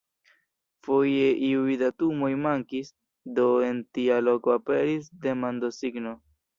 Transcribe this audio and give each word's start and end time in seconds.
Foje 0.87 1.27
iuj 1.49 1.75
datumoj 1.83 2.31
mankis, 2.47 2.91
do 3.39 3.49
en 3.69 3.85
tia 3.93 4.19
loko 4.33 4.59
aperis 4.59 5.17
demandosigno. 5.29 6.21